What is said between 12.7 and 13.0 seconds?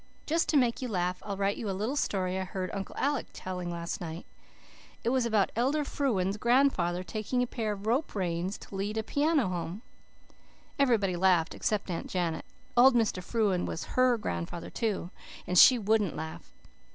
Old